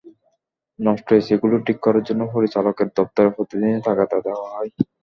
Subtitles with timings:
[0.79, 4.69] নষ্ট এসিগুলো ঠিক করার জন্য পরিচালকের দপ্তরে প্রতিদিনই তাগাদা দেওয়া হয়।